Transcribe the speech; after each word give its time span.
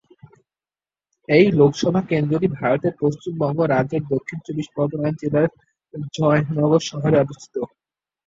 এই 1.29 1.45
লোকসভা 1.51 2.01
কেন্দ্রটি 2.09 2.47
ভারতের 2.57 2.93
পশ্চিমবঙ্গ 3.01 3.59
রাজ্যের 3.65 4.03
দক্ষিণ 4.11 4.37
চব্বিশ 4.45 4.67
পরগনা 4.75 5.09
জেলার 5.19 5.49
জয়নগর 6.15 6.81
শহরে 6.89 7.17
অবস্থিত। 7.19 7.55